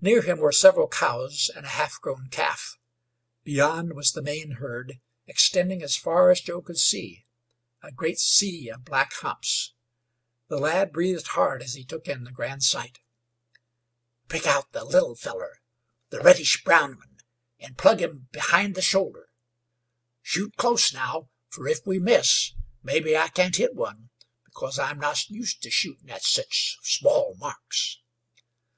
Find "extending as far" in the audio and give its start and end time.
5.26-6.30